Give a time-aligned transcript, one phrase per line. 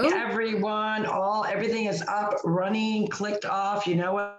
[0.00, 0.10] Ooh.
[0.10, 3.86] Everyone, all everything is up, running, clicked off.
[3.86, 4.38] You know what?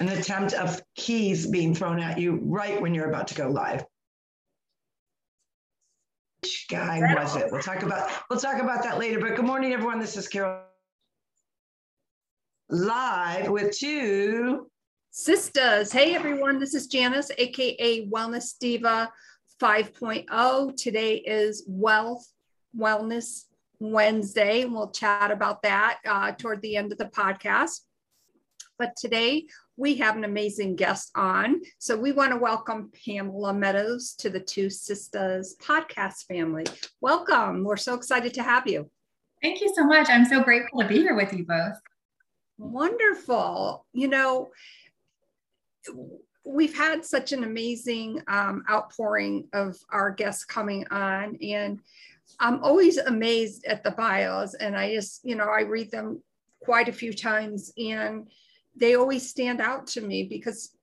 [0.00, 3.84] An attempt of keys being thrown at you right when you're about to go live.
[6.42, 7.52] Which guy was it?
[7.52, 9.20] We'll talk about we'll talk about that later.
[9.20, 10.00] But good morning, everyone.
[10.00, 10.62] This is Carol
[12.68, 14.66] live with two
[15.10, 15.92] sisters.
[15.92, 19.12] Hey everyone, this is Janice, aka Wellness Diva
[19.62, 20.76] 5.0.
[20.76, 22.26] Today is Wealth
[22.74, 23.44] Wellness
[23.82, 27.80] Wednesday, and we'll chat about that uh, toward the end of the podcast.
[28.78, 29.46] But today
[29.76, 31.60] we have an amazing guest on.
[31.78, 36.64] So we want to welcome Pamela Meadows to the Two Sisters podcast family.
[37.00, 37.64] Welcome.
[37.64, 38.88] We're so excited to have you.
[39.42, 40.08] Thank you so much.
[40.08, 41.74] I'm so grateful to be here with you both.
[42.58, 43.84] Wonderful.
[43.92, 44.50] You know,
[46.44, 51.80] we've had such an amazing um, outpouring of our guests coming on, and
[52.40, 54.54] I'm always amazed at the bios.
[54.54, 56.22] And I just, you know, I read them
[56.62, 58.28] quite a few times, and
[58.76, 60.76] they always stand out to me because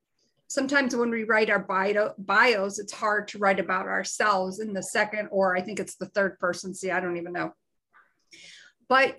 [0.48, 4.84] sometimes when we write our bio, bios, it's hard to write about ourselves in the
[4.84, 6.74] second, or I think it's the third person.
[6.74, 7.54] See, I don't even know.
[8.88, 9.18] But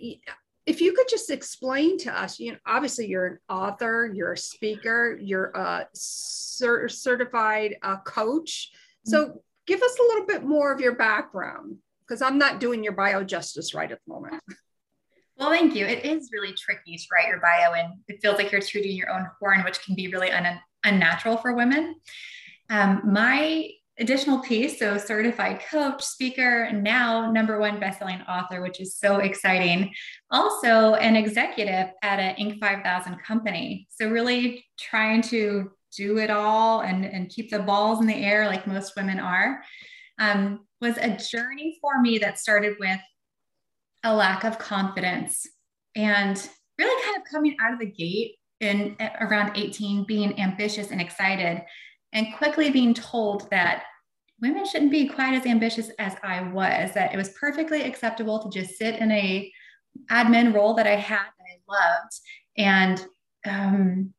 [0.67, 4.39] if you could just explain to us, you know, obviously you're an author, you're a
[4.39, 8.71] speaker, you're a cert- certified uh, coach.
[9.05, 9.39] So mm-hmm.
[9.67, 11.77] give us a little bit more of your background
[12.11, 14.43] because I'm not doing your bio justice right at the moment.
[15.37, 15.87] Well, thank you.
[15.87, 19.09] It is really tricky to write your bio, and it feels like you're tooting your
[19.09, 21.95] own horn, which can be really un- unnatural for women.
[22.69, 28.83] Um, my additional piece, so certified coach, speaker, and now number one bestselling author, which
[28.83, 29.95] is so exciting.
[30.31, 32.61] Also, an executive at an Inc.
[32.61, 33.87] 5000 company.
[33.89, 38.45] So, really trying to do it all and, and keep the balls in the air
[38.45, 39.63] like most women are.
[40.19, 43.01] Um, was a journey for me that started with
[44.05, 45.47] a lack of confidence
[45.95, 51.01] and really kind of coming out of the gate in around 18 being ambitious and
[51.01, 51.63] excited
[52.13, 53.85] and quickly being told that
[54.41, 58.51] women shouldn't be quite as ambitious as I was that it was perfectly acceptable to
[58.51, 59.51] just sit in a
[60.11, 62.13] admin role that I had that I loved
[62.57, 63.07] and
[63.47, 64.15] um,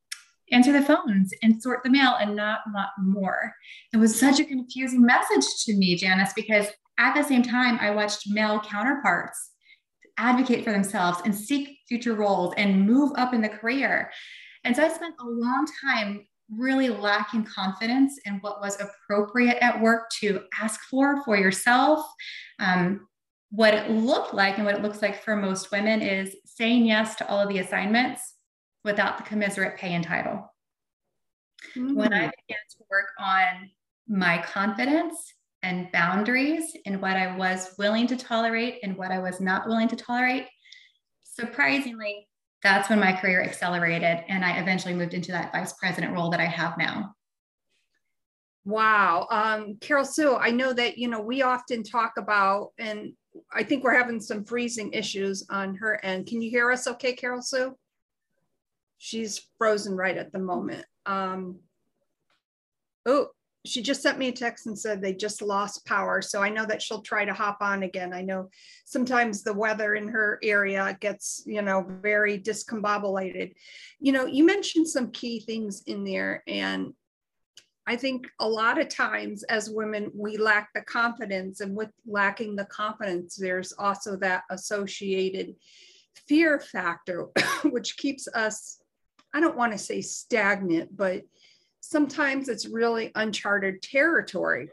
[0.51, 3.53] answer the phones and sort the mail and not want more.
[3.94, 6.67] It was such a confusing message to me, Janice, because
[7.00, 9.51] at the same time I watched male counterparts
[10.17, 14.12] advocate for themselves and seek future roles and move up in the career.
[14.63, 19.81] And so I spent a long time really lacking confidence in what was appropriate at
[19.81, 22.06] work to ask for for yourself.
[22.59, 23.07] Um,
[23.51, 27.16] what it looked like and what it looks like for most women is saying yes
[27.16, 28.35] to all of the assignments
[28.84, 30.53] without the commiserate pay and title.
[31.75, 31.96] Mm-hmm.
[31.96, 33.69] When I began to work on
[34.08, 35.34] my confidence
[35.64, 39.88] and boundaries and what I was willing to tolerate and what I was not willing
[39.90, 40.47] to tolerate,
[41.24, 42.28] surprisingly,
[42.64, 44.24] that's when my career accelerated.
[44.28, 47.16] And I eventually moved into that vice president role that I have now.
[48.66, 49.28] Wow.
[49.31, 53.13] Um, Carol Sue, I know that, you know, we often talk about, and
[53.52, 56.28] I think we're having some freezing issues on her end.
[56.28, 57.75] Can you hear us okay, Carol Sue?
[59.03, 60.85] She's frozen right at the moment.
[61.07, 61.62] Um,
[63.07, 63.29] oh,
[63.66, 66.22] she just sent me a text and said they just lost power.
[66.22, 68.13] So I know that she'll try to hop on again.
[68.13, 68.51] I know
[68.85, 73.53] sometimes the weather in her area gets, you know, very discombobulated.
[74.00, 76.44] You know, you mentioned some key things in there.
[76.45, 76.94] And
[77.88, 81.62] I think a lot of times as women, we lack the confidence.
[81.62, 85.56] And with lacking the confidence, there's also that associated
[86.28, 87.29] fear factor,
[87.63, 88.81] which keeps us,
[89.34, 91.24] I don't want to say stagnant, but
[91.81, 94.69] sometimes it's really uncharted territory.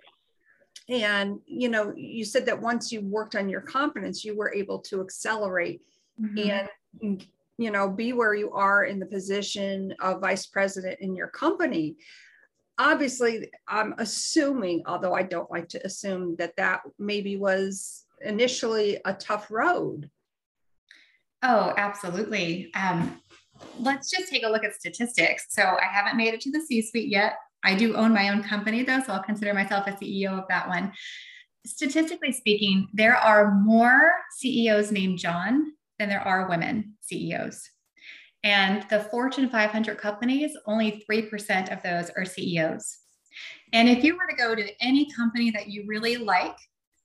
[0.89, 4.79] And you know you said that once you worked on your confidence you were able
[4.81, 5.83] to accelerate
[6.19, 6.67] mm-hmm.
[7.03, 7.27] and
[7.59, 11.97] you know be where you are in the position of vice president in your company.
[12.79, 19.13] Obviously i'm assuming although i don't like to assume that that maybe was initially a
[19.13, 20.09] tough road.
[21.43, 22.73] Oh absolutely.
[22.75, 23.21] Um,
[23.79, 25.47] let's just take a look at statistics.
[25.51, 27.35] So I haven't made it to the C suite yet.
[27.65, 30.69] I do own my own company though, so I'll consider myself a CEO of that
[30.69, 30.93] one.
[31.67, 37.69] Statistically speaking, there are more CEOs named John than there are women CEOs.
[38.45, 42.99] And the Fortune 500 companies, only 3% of those are CEOs.
[43.73, 46.57] And if you were to go to any company that you really like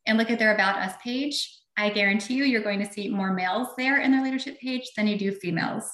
[0.05, 3.33] and look at their About Us page, I guarantee you, you're going to see more
[3.33, 5.85] males there in their leadership page than you do females.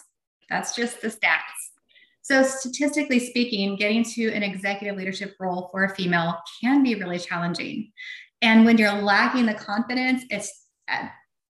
[0.50, 1.70] That's just the stats.
[2.22, 7.18] So, statistically speaking, getting to an executive leadership role for a female can be really
[7.18, 7.92] challenging.
[8.42, 10.68] And when you're lacking the confidence, it's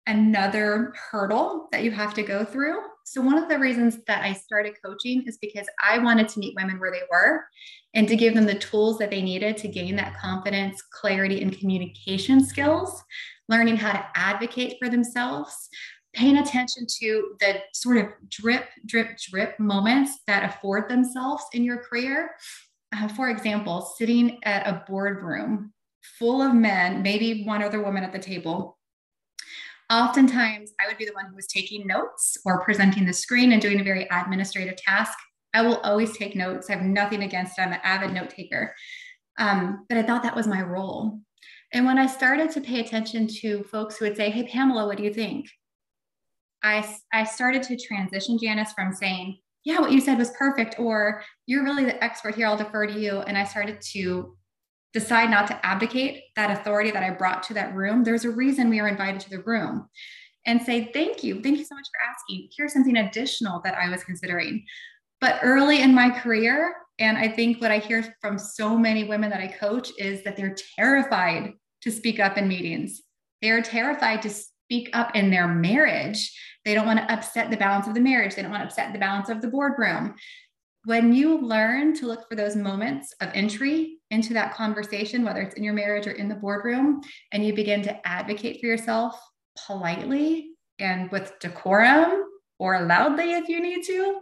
[0.07, 2.79] another hurdle that you have to go through.
[3.05, 6.55] So, one of the reasons that I started coaching is because I wanted to meet
[6.55, 7.45] women where they were
[7.93, 11.57] and to give them the tools that they needed to gain that confidence, clarity, and
[11.57, 13.03] communication skills,
[13.47, 15.69] learning how to advocate for themselves,
[16.15, 21.77] paying attention to the sort of drip, drip, drip moments that afford themselves in your
[21.77, 22.31] career.
[22.95, 25.73] Uh, for example, sitting at a boardroom
[26.17, 28.77] full of men, maybe one other woman at the table.
[29.91, 33.61] Oftentimes, I would be the one who was taking notes or presenting the screen and
[33.61, 35.17] doing a very administrative task.
[35.53, 36.69] I will always take notes.
[36.69, 37.61] I have nothing against it.
[37.61, 38.73] I'm an avid note taker.
[39.37, 41.19] Um, but I thought that was my role.
[41.73, 44.97] And when I started to pay attention to folks who would say, Hey, Pamela, what
[44.97, 45.47] do you think?
[46.65, 51.21] I, I started to transition Janice from saying, Yeah, what you said was perfect, or
[51.45, 53.19] you're really the expert here, I'll defer to you.
[53.19, 54.35] And I started to
[54.93, 58.03] decide not to abdicate that authority that I brought to that room.
[58.03, 59.87] There's a reason we are invited to the room
[60.47, 61.41] and say, Thank you.
[61.41, 62.49] Thank you so much for asking.
[62.57, 64.65] Here's something additional that I was considering.
[65.21, 69.29] But early in my career, and I think what I hear from so many women
[69.29, 73.01] that I coach is that they're terrified to speak up in meetings.
[73.41, 74.29] They're terrified to
[74.65, 76.31] speak up in their marriage.
[76.65, 78.35] They don't want to upset the balance of the marriage.
[78.35, 80.15] They don't want to upset the balance of the boardroom.
[80.85, 85.55] When you learn to look for those moments of entry into that conversation, whether it's
[85.55, 87.01] in your marriage or in the boardroom,
[87.31, 89.19] and you begin to advocate for yourself
[89.65, 92.23] politely and with decorum
[92.59, 94.19] or loudly if you need to,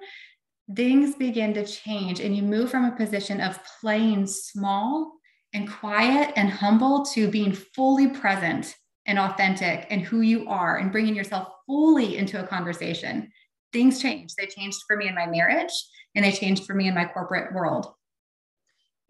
[0.76, 5.14] things begin to change and you move from a position of playing small
[5.54, 10.92] and quiet and humble to being fully present and authentic and who you are and
[10.92, 13.32] bringing yourself fully into a conversation.
[13.72, 14.36] Things changed.
[14.38, 15.74] They changed for me in my marriage
[16.16, 17.94] and they changed for me in my corporate world.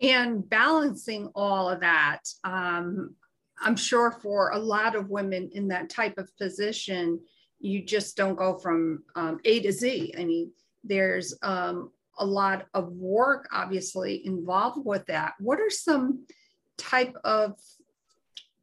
[0.02, 3.16] And balancing all of that, um,
[3.62, 7.20] I'm sure for a lot of women in that type of position,
[7.60, 10.14] you just don't go from um, A to Z.
[10.18, 10.52] I mean,
[10.84, 15.34] there's um, a lot of work obviously involved with that.
[15.40, 16.26] What are some
[16.78, 17.58] type of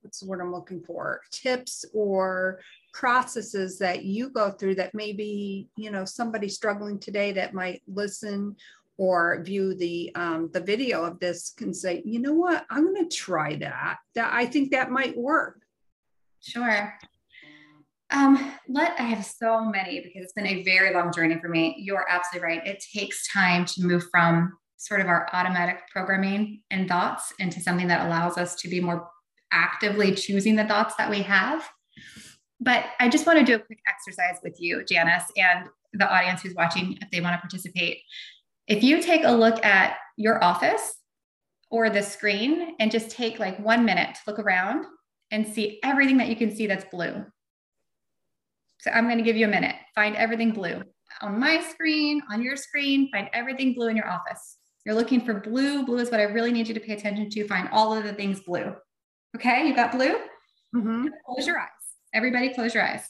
[0.02, 1.20] what's the word I'm looking for.
[1.30, 2.60] Tips or
[2.92, 8.56] processes that you go through that maybe you know somebody struggling today that might listen
[8.98, 12.66] or view the um, the video of this can say you know what?
[12.70, 13.98] I'm going to try that.
[14.14, 15.60] That i think that might work.
[16.40, 16.94] Sure.
[18.12, 21.76] Um, let I have so many because it's been a very long journey for me.
[21.78, 22.66] You're absolutely right.
[22.66, 27.86] It takes time to move from sort of our automatic programming and thoughts into something
[27.86, 29.08] that allows us to be more
[29.52, 31.68] actively choosing the thoughts that we have.
[32.60, 36.42] But I just want to do a quick exercise with you, Janice, and the audience
[36.42, 37.98] who's watching if they want to participate.
[38.66, 40.94] If you take a look at your office
[41.70, 44.84] or the screen and just take like one minute to look around
[45.30, 47.24] and see everything that you can see that's blue.
[48.78, 49.76] So I'm going to give you a minute.
[49.94, 50.82] Find everything blue
[51.20, 54.58] on my screen, on your screen, find everything blue in your office.
[54.84, 55.84] You're looking for blue.
[55.84, 57.46] Blue is what I really need you to pay attention to.
[57.46, 58.74] Find all of the things blue.
[59.36, 60.16] Okay, you got blue?
[60.74, 61.06] Mm-hmm.
[61.26, 61.68] Close your eyes.
[62.12, 63.08] Everybody close your eyes.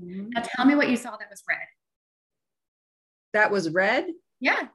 [0.00, 0.30] Mm-hmm.
[0.30, 1.58] Now tell me what you saw that was red.
[3.32, 4.06] That was red?
[4.40, 4.68] Yeah.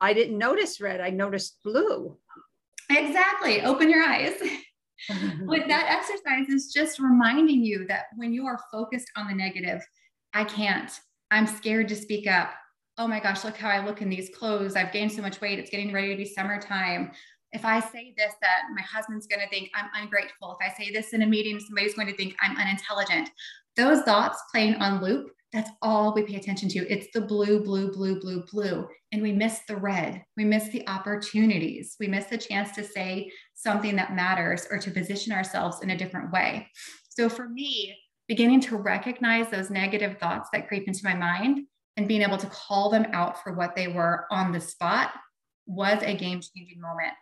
[0.00, 1.00] I didn't notice red.
[1.00, 2.16] I noticed blue.
[2.90, 3.62] Exactly.
[3.62, 4.34] Open your eyes.
[5.46, 9.84] But that exercise is just reminding you that when you are focused on the negative,
[10.32, 10.92] I can't,
[11.32, 12.52] I'm scared to speak up.
[12.98, 14.76] Oh my gosh, look how I look in these clothes.
[14.76, 15.58] I've gained so much weight.
[15.58, 17.10] It's getting ready to be summertime.
[17.52, 20.56] If I say this, that my husband's going to think I'm ungrateful.
[20.58, 23.30] If I say this in a meeting, somebody's going to think I'm unintelligent.
[23.76, 26.90] Those thoughts playing on loop, that's all we pay attention to.
[26.90, 28.88] It's the blue, blue, blue, blue, blue.
[29.12, 30.24] And we miss the red.
[30.36, 31.96] We miss the opportunities.
[32.00, 35.98] We miss the chance to say something that matters or to position ourselves in a
[35.98, 36.68] different way.
[37.10, 37.94] So for me,
[38.28, 41.66] beginning to recognize those negative thoughts that creep into my mind
[41.98, 45.10] and being able to call them out for what they were on the spot
[45.66, 47.12] was a game changing moment.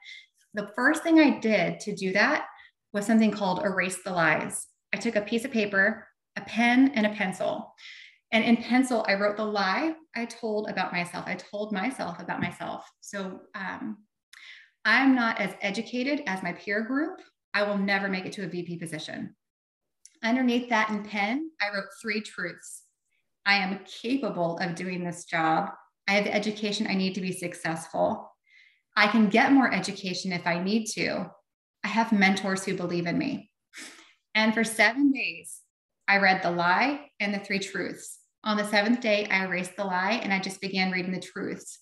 [0.55, 2.47] The first thing I did to do that
[2.93, 4.67] was something called Erase the Lies.
[4.93, 6.07] I took a piece of paper,
[6.37, 7.73] a pen, and a pencil.
[8.33, 11.25] And in pencil, I wrote the lie I told about myself.
[11.27, 12.89] I told myself about myself.
[13.01, 13.99] So um,
[14.85, 17.21] I'm not as educated as my peer group.
[17.55, 19.35] I will never make it to a VP position.
[20.23, 22.83] Underneath that in pen, I wrote three truths.
[23.47, 25.71] I am capable of doing this job.
[26.11, 28.33] I have the education I need to be successful.
[28.97, 31.31] I can get more education if I need to.
[31.85, 33.53] I have mentors who believe in me.
[34.35, 35.61] And for seven days,
[36.09, 38.19] I read the lie and the three truths.
[38.43, 41.79] On the seventh day, I erased the lie and I just began reading the truths.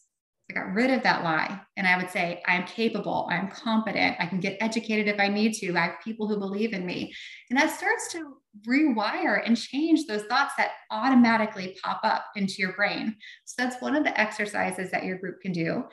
[0.51, 1.61] I got rid of that lie.
[1.77, 5.53] And I would say, I'm capable, I'm competent, I can get educated if I need
[5.55, 5.77] to.
[5.77, 7.13] I have people who believe in me.
[7.51, 8.35] And that starts to
[8.67, 13.15] rewire and change those thoughts that automatically pop up into your brain.
[13.45, 15.85] So that's one of the exercises that your group can do.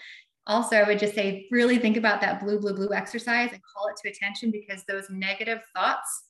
[0.47, 3.87] Also, I would just say, really think about that blue, blue, blue exercise and call
[3.87, 6.25] it to attention because those negative thoughts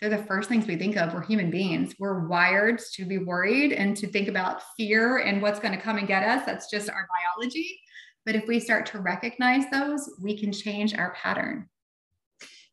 [0.00, 1.12] they're the first things we think of.
[1.12, 1.94] We're human beings.
[1.98, 5.98] We're wired to be worried and to think about fear and what's going to come
[5.98, 6.46] and get us.
[6.46, 7.80] That's just our biology.
[8.24, 11.68] But if we start to recognize those, we can change our pattern.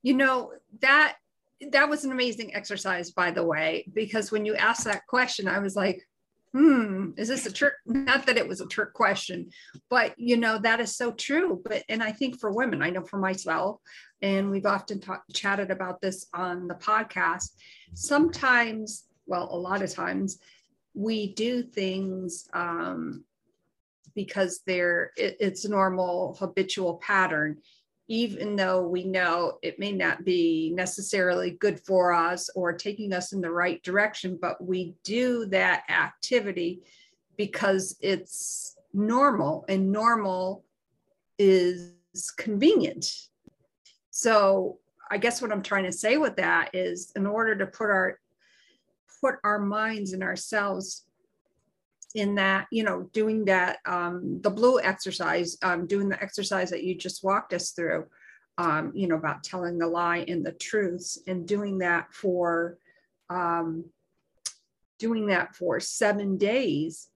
[0.03, 1.15] You know, that
[1.71, 5.59] that was an amazing exercise, by the way, because when you asked that question, I
[5.59, 6.07] was like,
[6.53, 7.73] hmm, is this a trick?
[7.85, 9.49] Not that it was a trick question,
[9.89, 11.61] but you know, that is so true.
[11.63, 13.79] But, and I think for women, I know for myself,
[14.21, 17.51] and we've often talk, chatted about this on the podcast.
[17.93, 20.39] Sometimes, well, a lot of times,
[20.93, 23.23] we do things um,
[24.15, 27.57] because they're it, it's a normal habitual pattern
[28.07, 33.33] even though we know it may not be necessarily good for us or taking us
[33.33, 36.81] in the right direction, but we do that activity
[37.35, 40.63] because it's normal and normal
[41.37, 41.91] is
[42.37, 43.05] convenient.
[44.17, 44.79] So
[45.11, 48.19] I guess what I'm trying to say with that is in order to put our
[49.21, 51.05] put our minds and ourselves
[52.15, 56.83] in that, you know, doing that, um, the blue exercise, um, doing the exercise that
[56.83, 58.07] you just walked us through,
[58.57, 62.79] um, you know, about telling the lie and the truths and doing that for,
[63.29, 63.85] um,
[64.97, 67.09] doing that for seven days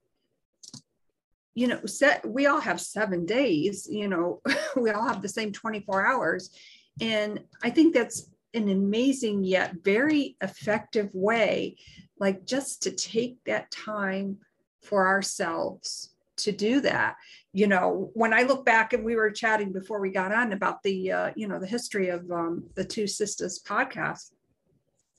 [1.53, 4.41] you know set we all have seven days you know
[4.77, 6.51] we all have the same 24 hours
[6.99, 11.75] and i think that's an amazing yet very effective way
[12.19, 14.37] like just to take that time
[14.81, 17.15] for ourselves to do that.
[17.53, 20.81] You know when i look back and we were chatting before we got on about
[20.83, 24.31] the uh, you know the history of um, the two sisters podcast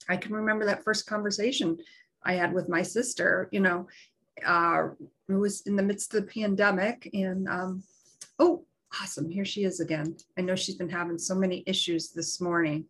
[0.09, 1.77] i can remember that first conversation
[2.25, 3.87] i had with my sister you know
[4.47, 4.89] uh,
[5.29, 7.83] it was in the midst of the pandemic and um,
[8.39, 8.65] oh
[9.01, 10.17] awesome here she is again.
[10.39, 12.87] I know she's been having so many issues this morning.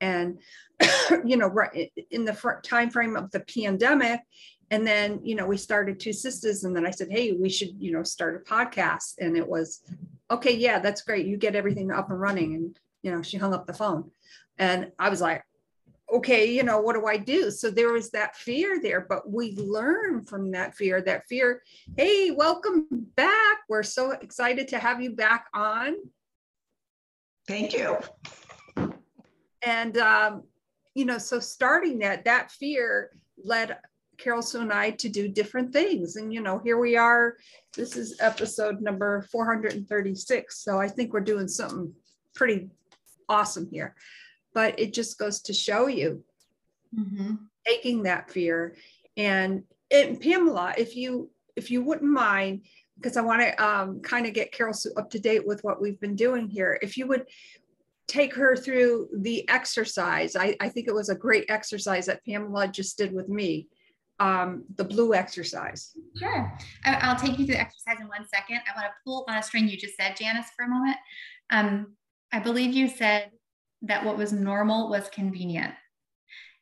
[0.00, 0.38] And
[1.24, 4.20] you know right in the time frame of the pandemic
[4.70, 7.70] and then you know we started two sisters and then i said hey we should
[7.78, 9.14] you know start a podcast.
[9.18, 9.82] And it was
[10.30, 11.26] okay yeah that's great.
[11.26, 12.54] You get everything up and running.
[12.54, 14.10] And you know she hung up the phone.
[14.58, 15.42] And i was like
[16.12, 19.56] okay you know what do i do so there was that fear there but we
[19.56, 21.62] learn from that fear that fear
[21.96, 22.86] hey welcome
[23.16, 25.96] back we're so excited to have you back on
[27.48, 27.98] thank you
[29.62, 30.44] and um,
[30.94, 33.10] you know so starting that that fear
[33.42, 33.76] led
[34.18, 36.16] Carol Sue and I to do different things.
[36.16, 37.36] And, you know, here we are.
[37.74, 40.58] This is episode number 436.
[40.58, 41.92] So I think we're doing something
[42.34, 42.70] pretty
[43.28, 43.94] awesome here.
[44.56, 46.24] But it just goes to show you
[46.98, 47.34] mm-hmm.
[47.66, 48.74] taking that fear.
[49.18, 52.62] And, and Pamela, if you if you wouldn't mind,
[52.96, 55.80] because I want to um, kind of get Carol Sue up to date with what
[55.80, 56.78] we've been doing here.
[56.80, 57.26] If you would
[58.06, 60.36] take her through the exercise.
[60.36, 63.66] I, I, think it was a great exercise that Pamela just did with me
[64.20, 65.92] um, the blue exercise?
[66.16, 66.56] Sure.
[66.84, 68.60] I'll take you through the exercise in one second.
[68.66, 70.96] I want to pull on a string you just said, Janice, for a moment.
[71.50, 71.96] Um,
[72.32, 73.30] I believe you said
[73.82, 75.74] that what was normal was convenient.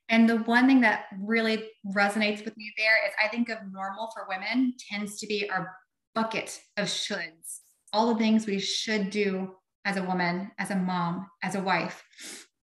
[0.09, 4.11] And the one thing that really resonates with me there is I think of normal
[4.13, 5.75] for women tends to be our
[6.15, 7.61] bucket of shoulds,
[7.93, 9.55] all the things we should do
[9.85, 12.03] as a woman, as a mom, as a wife.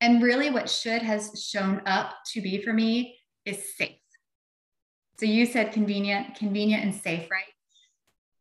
[0.01, 3.97] And really, what should has shown up to be for me is safe.
[5.19, 7.45] So you said convenient, convenient and safe, right?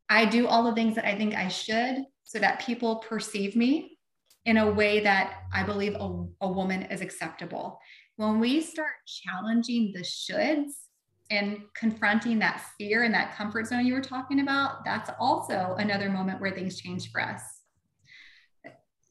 [0.09, 3.98] I do all the things that I think I should so that people perceive me
[4.45, 7.79] in a way that I believe a, a woman is acceptable.
[8.15, 10.71] When we start challenging the shoulds
[11.29, 16.09] and confronting that fear and that comfort zone you were talking about, that's also another
[16.09, 17.41] moment where things change for us.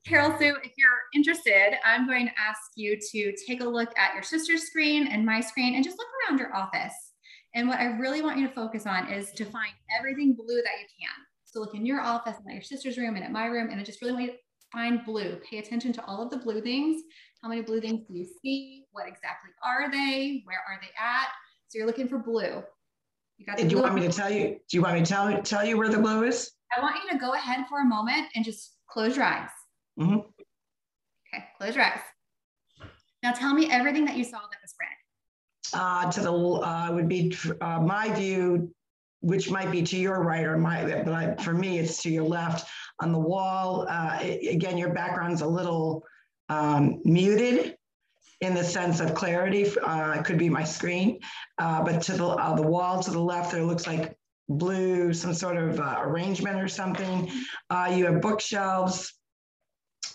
[0.07, 4.15] Carol Sue, if you're interested, I'm going to ask you to take a look at
[4.15, 6.95] your sister's screen and my screen and just look around your office.
[7.55, 10.81] And what I really want you to focus on is to find everything blue that
[10.81, 11.15] you can.
[11.45, 13.81] So look in your office and at your sister's room and at my room, and
[13.81, 14.33] I just really want you
[14.73, 15.37] find blue.
[15.49, 17.03] Pay attention to all of the blue things.
[17.43, 18.85] How many blue things do you see?
[18.93, 20.43] What exactly are they?
[20.45, 21.29] Where are they at?
[21.69, 22.63] So you're looking for blue.
[23.37, 23.57] You got.
[23.57, 24.59] do you want me to tell you?
[24.69, 26.51] Do you want me to tell tell you where the blue is?
[26.77, 29.51] I want you to go ahead for a moment and just close your eyes.
[29.99, 30.17] Mm-hmm.
[30.17, 32.01] Okay, close your eyes.
[33.23, 34.89] Now tell me everything that you saw that was red
[35.75, 38.73] uh, to the uh, would be uh, my view
[39.21, 42.69] which might be to your right or my, but for me, it's to your left
[43.01, 43.87] on the wall.
[43.89, 46.05] Uh, again, your background's a little
[46.49, 47.77] um, muted
[48.41, 49.67] in the sense of clarity.
[49.81, 51.19] Uh, it could be my screen,
[51.59, 54.17] uh, but to the uh, the wall to the left, there looks like
[54.49, 57.31] blue, some sort of uh, arrangement or something.
[57.71, 59.15] Uh, you have bookshelves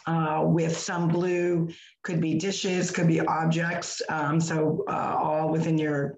[0.07, 1.69] uh, with some blue,
[2.03, 4.01] could be dishes, could be objects.
[4.10, 6.17] Um, so all within your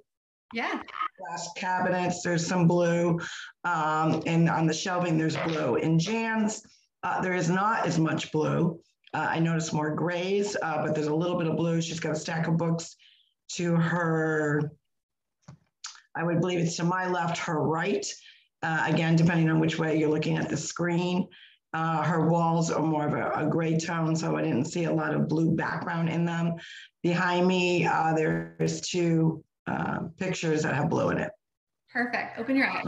[0.54, 0.82] Yeah.
[1.18, 3.20] Glass cabinets, there's some blue.
[3.64, 5.76] Um, and on the shelving, there's blue.
[5.76, 6.62] In Jan's,
[7.04, 8.80] uh, there is not as much blue.
[9.14, 11.82] Uh, I noticed more grays, uh, but there's a little bit of blue.
[11.82, 12.96] She's got a stack of books
[13.54, 14.72] to her,
[16.16, 18.06] I would believe it's to my left, her right.
[18.64, 21.28] Uh, again, depending on which way you're looking at the screen.
[21.74, 24.94] Uh, her walls are more of a, a, gray tone, so I didn't see a
[24.94, 26.56] lot of blue background in them.
[27.04, 31.32] Behind me, uh, there's two uh, pictures that have blue in it.
[31.92, 32.40] Perfect.
[32.40, 32.86] Open your eyes.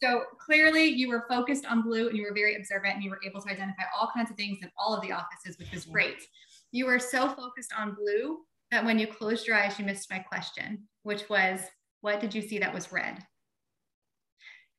[0.00, 3.20] So clearly you were focused on blue and you were very observant and you were
[3.26, 6.22] able to identify all kinds of things in all of the offices, which was great.
[6.70, 8.38] You were so focused on blue
[8.70, 11.60] that when you closed your eyes, you missed my question, which was,
[12.00, 13.18] what did you see that was red?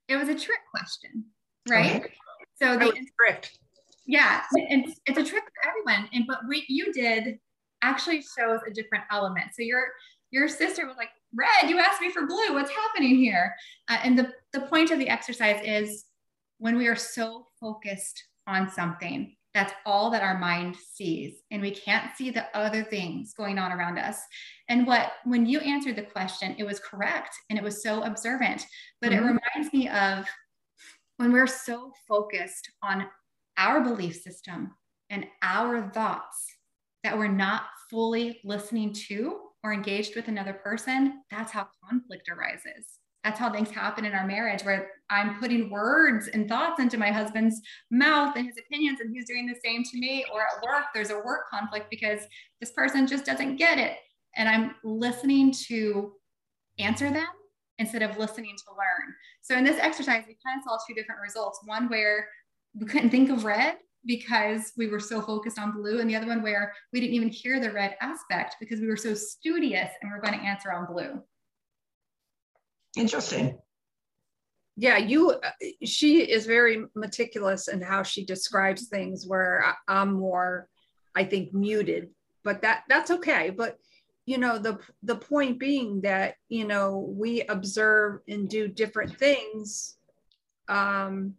[0.08, 1.26] It was a trick question,
[1.70, 1.98] right?
[1.98, 2.14] Okay.
[2.62, 3.50] So the trick.
[4.06, 6.10] Yeah, it's, it's a trick for everyone.
[6.14, 7.40] And but what you did
[7.82, 9.48] actually shows a different element.
[9.54, 9.84] So your
[10.32, 12.54] your sister was like, red, you asked me for blue.
[12.54, 13.54] What's happening here?
[13.90, 16.06] Uh, and the, the point of the exercise is
[16.58, 21.42] when we are so focused on something, that's all that our mind sees.
[21.52, 24.20] And we can't see the other things going on around us.
[24.68, 28.64] And what, when you answered the question, it was correct and it was so observant.
[29.02, 29.26] But mm-hmm.
[29.26, 30.26] it reminds me of
[31.18, 33.08] when we're so focused on
[33.58, 34.72] our belief system
[35.10, 36.46] and our thoughts
[37.04, 43.00] that we're not fully listening to or engaged with another person, that's how conflict arises.
[43.24, 47.12] That's how things happen in our marriage, where I'm putting words and thoughts into my
[47.12, 47.62] husband's
[47.92, 50.26] mouth and his opinions, and he's doing the same to me.
[50.34, 52.22] Or at work, there's a work conflict because
[52.62, 53.98] this person just doesn't get it.
[54.38, 56.14] And I'm listening to
[56.78, 57.28] answer them
[57.78, 59.14] instead of listening to learn.
[59.42, 61.60] So in this exercise, we kind of saw two different results.
[61.66, 62.28] One where
[62.74, 66.28] we couldn't think of red because we were so focused on blue, and the other
[66.28, 70.12] one where we didn't even hear the red aspect because we were so studious and
[70.12, 71.22] we are going to answer on blue.
[72.98, 73.60] Interesting.
[74.78, 75.40] Yeah, you.
[75.84, 79.28] She is very meticulous in how she describes things.
[79.28, 80.70] Where I'm more,
[81.16, 82.10] I think, muted,
[82.44, 83.50] but that that's okay.
[83.50, 83.78] But
[84.26, 89.98] you know, the the point being that you know we observe and do different things
[90.70, 91.34] um,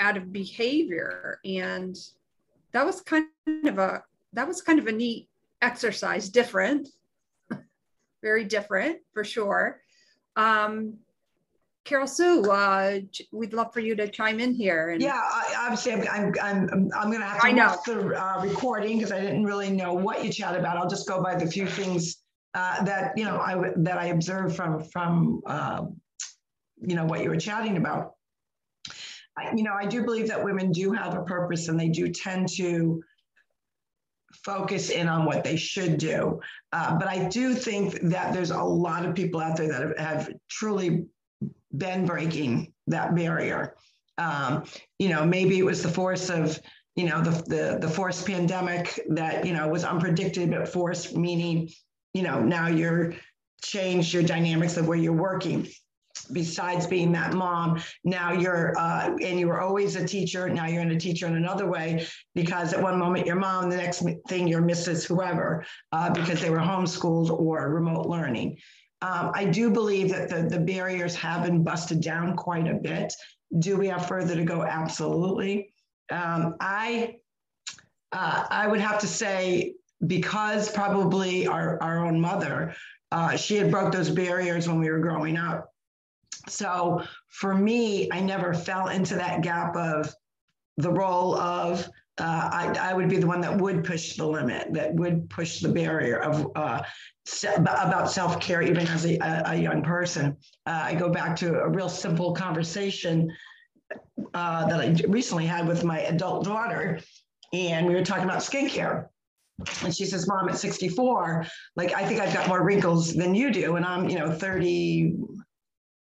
[0.00, 1.96] out of behavior and
[2.72, 3.26] that was kind
[3.64, 5.28] of a that was kind of a neat
[5.62, 6.88] exercise different
[8.22, 9.80] very different for sure
[10.36, 10.94] um,
[11.84, 13.00] Carol Sue, uh,
[13.32, 14.90] we'd love for you to chime in here.
[14.90, 15.02] And...
[15.02, 18.98] Yeah, I, obviously, I'm, I'm, I'm, I'm going to have to watch the uh, recording
[18.98, 20.76] because I didn't really know what you chat about.
[20.76, 22.18] I'll just go by the few things
[22.54, 25.84] uh, that you know I that I observed from from uh,
[26.80, 28.14] you know what you were chatting about
[29.54, 32.48] you know, I do believe that women do have a purpose and they do tend
[32.56, 33.02] to
[34.44, 36.40] focus in on what they should do.
[36.72, 39.98] Uh, but I do think that there's a lot of people out there that have,
[39.98, 41.06] have truly
[41.76, 43.74] been breaking that barrier.
[44.18, 44.64] Um,
[44.98, 46.60] you know, maybe it was the force of,
[46.94, 51.70] you know, the, the, the forced pandemic that, you know, was unpredicted, but forced meaning,
[52.14, 53.14] you know, now you're
[53.62, 55.66] changed your dynamics of where you're working
[56.32, 60.82] besides being that mom now you're uh, and you were always a teacher now you're
[60.82, 64.48] in a teacher in another way because at one moment you're mom the next thing
[64.48, 68.56] you're mrs whoever uh, because they were homeschooled or remote learning.
[69.02, 73.12] Um, i do believe that the, the barriers have been busted down quite a bit.
[73.58, 74.62] Do we have further to go?
[74.62, 75.72] Absolutely.
[76.10, 77.16] Um, i
[78.12, 79.74] uh, i would have to say
[80.06, 82.74] because probably our, our own mother
[83.12, 85.72] uh, she had broke those barriers when we were growing up
[86.48, 90.14] so for me, I never fell into that gap of
[90.76, 91.88] the role of
[92.18, 95.60] uh, I, I, would be the one that would push the limit, that would push
[95.60, 96.82] the barrier of uh,
[97.56, 99.16] about self care, even as a,
[99.46, 100.36] a young person.
[100.66, 103.34] Uh, I go back to a real simple conversation
[104.34, 107.00] uh, that I recently had with my adult daughter,
[107.54, 109.06] and we were talking about skincare.
[109.82, 113.50] And she says, "Mom, at 64, like I think I've got more wrinkles than you
[113.50, 115.14] do, and I'm, you know, 30,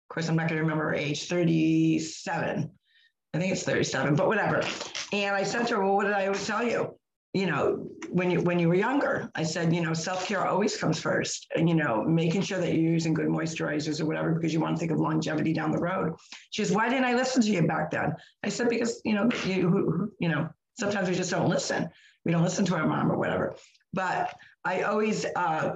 [0.10, 2.70] of course, I'm not going to remember her age, 37.
[3.34, 4.64] I think it's 37, but whatever.
[5.14, 7.00] And I said to her, Well, what did I always tell you?
[7.34, 11.00] you know, when you when you were younger, I said, you know, self-care always comes
[11.00, 11.46] first.
[11.56, 14.76] And, you know, making sure that you're using good moisturizers or whatever because you want
[14.76, 16.14] to think of longevity down the road.
[16.50, 18.14] She says, why didn't I listen to you back then?
[18.44, 21.88] I said, because, you know, you you know, sometimes we just don't listen.
[22.26, 23.56] We don't listen to our mom or whatever.
[23.94, 25.76] But I always uh,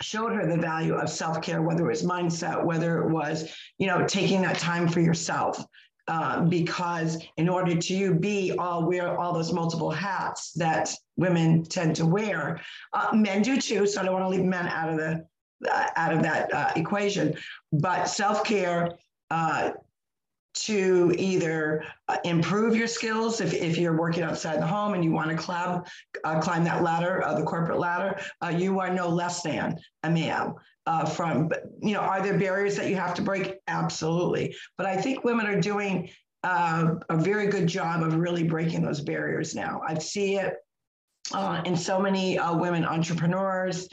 [0.00, 4.06] showed her the value of self-care, whether it was mindset, whether it was, you know,
[4.06, 5.64] taking that time for yourself.
[6.08, 11.94] Uh, because in order to be all wear all those multiple hats that women tend
[11.94, 12.60] to wear,
[12.94, 13.86] uh, men do too.
[13.86, 15.24] So I don't want to leave men out of the
[15.70, 17.36] uh, out of that uh, equation.
[17.70, 18.90] But self care
[19.30, 19.70] uh,
[20.60, 25.10] to either uh, improve your skills if, if you're working outside the home and you
[25.10, 25.82] want to climb,
[26.24, 30.10] uh, climb that ladder, uh, the corporate ladder, uh, you are no less than a
[30.10, 30.54] man.
[30.86, 33.56] Uh, from, you know, are there barriers that you have to break?
[33.68, 34.54] Absolutely.
[34.76, 36.10] But I think women are doing
[36.42, 39.82] uh, a very good job of really breaking those barriers now.
[39.86, 40.56] I see it
[41.64, 43.88] in so many women entrepreneurs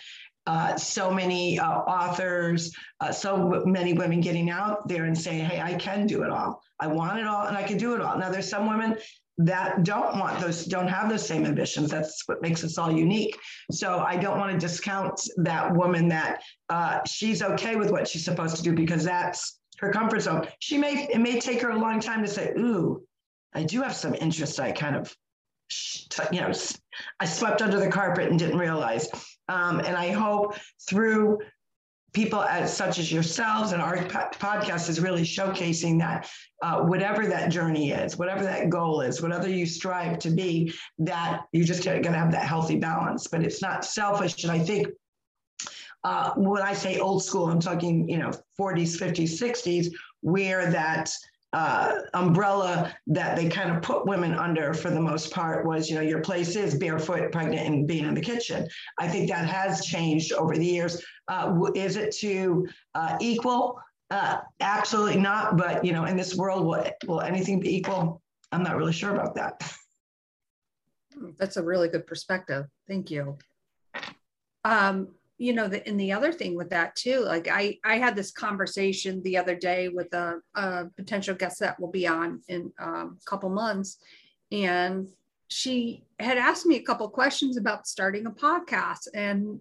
[0.48, 5.60] uh, so many uh, authors, uh, so many women getting out there and saying, hey,
[5.60, 6.64] I can do it all.
[6.80, 8.18] I want it all and I can do it all.
[8.18, 8.98] Now, there's some women
[9.40, 11.92] that don't want those, don't have those same ambitions.
[11.92, 13.38] That's what makes us all unique.
[13.72, 18.26] So I don't want to discount that woman that uh, she's okay with what she's
[18.26, 20.48] supposed to do because that's her comfort zone.
[20.60, 23.04] She may, it may take her a long time to say, ooh,
[23.54, 25.14] I do have some interest I kind of
[26.32, 26.52] you know,
[27.20, 29.10] I swept under the carpet and didn't realize.
[29.50, 31.40] Um, and I hope through
[32.14, 36.30] people as such as yourselves and our podcast is really showcasing that
[36.64, 41.42] uh, whatever that journey is, whatever that goal is, whatever you strive to be, that
[41.52, 43.28] you just going to have that healthy balance.
[43.28, 44.44] But it's not selfish.
[44.44, 44.88] And I think
[46.04, 51.12] uh, when I say old school, I'm talking, you know, 40s, 50s, 60s, where that
[51.54, 55.96] uh, umbrella that they kind of put women under for the most part was, you
[55.96, 58.68] know, your place is barefoot, pregnant, and being in the kitchen.
[59.00, 61.02] I think that has changed over the years.
[61.28, 63.80] Uh, is it to uh, equal?
[64.10, 65.58] Uh, absolutely not.
[65.58, 68.22] But you know, in this world, will, will anything be equal?
[68.52, 69.62] I'm not really sure about that.
[71.38, 72.66] That's a really good perspective.
[72.88, 73.38] Thank you.
[74.64, 78.16] Um, you know the, and the other thing with that too like i i had
[78.16, 82.72] this conversation the other day with a, a potential guest that will be on in
[82.80, 83.98] um, a couple months.
[84.52, 85.10] And
[85.50, 89.60] she had asked me a couple questions about starting a podcast and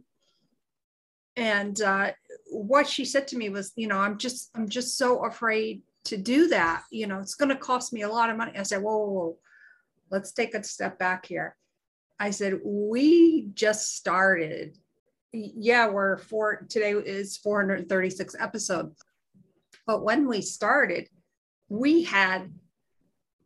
[1.36, 2.12] and uh,
[2.50, 6.16] what she said to me was you know i'm just i'm just so afraid to
[6.16, 6.84] do that.
[6.90, 8.52] You know it's going to cost me a lot of money.
[8.56, 9.36] I said whoa, whoa, whoa
[10.10, 11.56] let's take a step back here.
[12.18, 14.78] I said we just started
[15.36, 19.02] yeah, we're four today is 436 episodes.
[19.86, 21.08] But when we started,
[21.68, 22.52] we had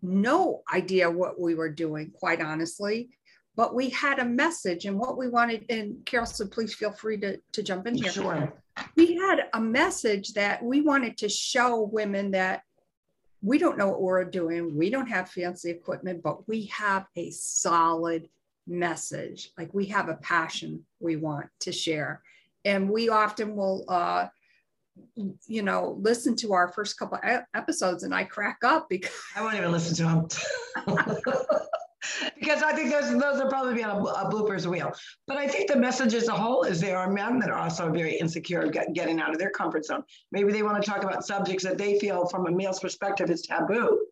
[0.03, 3.11] no idea what we were doing, quite honestly.
[3.57, 7.19] But we had a message and what we wanted, and Carol, so please feel free
[7.19, 8.13] to, to jump in here.
[8.13, 8.53] Sure.
[8.97, 12.63] We had a message that we wanted to show women that
[13.43, 14.77] we don't know what we're doing.
[14.77, 18.29] We don't have fancy equipment, but we have a solid
[18.71, 19.51] message.
[19.59, 22.23] Like we have a passion we want to share.
[22.65, 24.29] And we often will, uh,
[25.47, 27.19] you know, listen to our first couple
[27.55, 30.29] episodes and I crack up because I won't even listen to them.
[32.39, 34.93] because I think those those will probably be on a, a, bloopers wheel.
[35.27, 37.91] But I think the message as a whole is there are men that are also
[37.91, 40.03] very insecure get, getting out of their comfort zone.
[40.33, 43.43] Maybe they want to talk about subjects that they feel from a male's perspective is
[43.43, 44.07] taboo.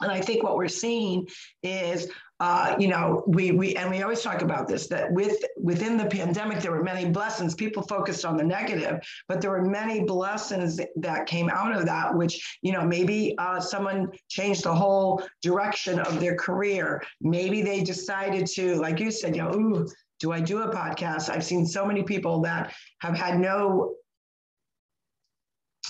[0.00, 1.26] And I think what we're seeing
[1.62, 2.08] is,
[2.40, 6.06] uh, you know, we we and we always talk about this that with within the
[6.06, 7.54] pandemic there were many blessings.
[7.54, 12.14] People focused on the negative, but there were many blessings that came out of that.
[12.14, 17.02] Which you know, maybe uh, someone changed the whole direction of their career.
[17.20, 19.88] Maybe they decided to, like you said, you know, ooh,
[20.20, 21.30] do I do a podcast?
[21.30, 23.94] I've seen so many people that have had no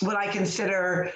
[0.01, 1.13] what I consider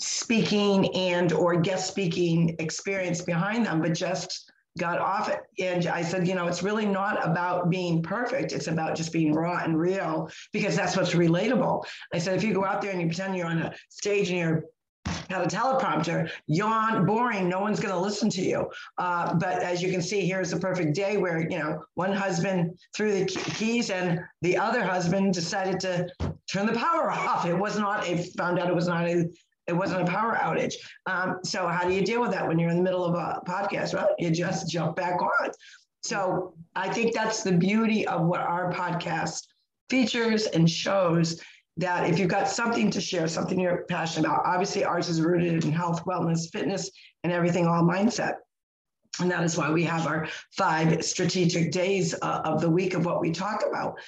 [0.00, 5.30] speaking and or guest speaking experience behind them, but just got off.
[5.58, 8.52] And I said, you know, it's really not about being perfect.
[8.52, 11.84] It's about just being raw and real because that's what's relatable.
[12.12, 14.38] I said, if you go out there and you pretend you're on a stage and
[14.38, 14.64] you're
[15.30, 18.70] have a teleprompter, yawn, boring, no one's going to listen to you.
[18.98, 22.78] Uh, but as you can see, here's a perfect day where, you know, one husband
[22.94, 26.08] threw the keys and the other husband decided to
[26.50, 27.46] turn the power off.
[27.46, 29.28] It was not a, found out it was not a
[29.72, 30.74] it wasn't a power outage.
[31.06, 33.40] Um, so how do you deal with that when you're in the middle of a
[33.48, 33.94] podcast?
[33.94, 35.50] Well, you just jump back on.
[36.02, 39.46] So I think that's the beauty of what our podcast
[39.88, 41.40] features and shows
[41.78, 45.64] that if you've got something to share, something you're passionate about, obviously ours is rooted
[45.64, 46.90] in health, wellness, fitness,
[47.24, 48.34] and everything, all mindset.
[49.20, 53.04] And that is why we have our five strategic days uh, of the week of
[53.04, 53.98] what we talk about.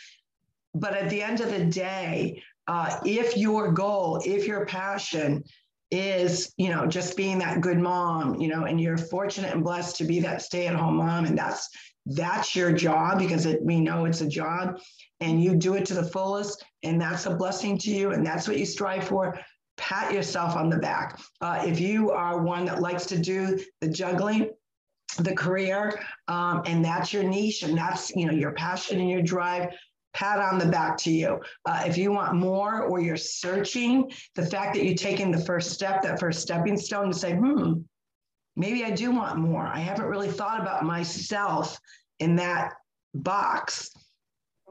[0.74, 5.44] But at the end of the day, uh, if your goal, if your passion
[5.90, 9.96] is, you know, just being that good mom, you know, and you're fortunate and blessed
[9.96, 11.68] to be that stay-at-home mom, and that's
[12.06, 14.78] that's your job because it, we know it's a job,
[15.20, 18.46] and you do it to the fullest, and that's a blessing to you, and that's
[18.48, 19.38] what you strive for.
[19.76, 21.18] Pat yourself on the back.
[21.40, 24.50] Uh, if you are one that likes to do the juggling,
[25.18, 29.22] the career, um, and that's your niche, and that's you know your passion and your
[29.22, 29.70] drive
[30.14, 31.40] pat on the back to you.
[31.66, 35.72] Uh, if you want more or you're searching, the fact that you've taken the first
[35.72, 37.74] step, that first stepping stone to say, hmm,
[38.56, 39.66] maybe I do want more.
[39.66, 41.78] I haven't really thought about myself
[42.20, 42.74] in that
[43.14, 43.90] box.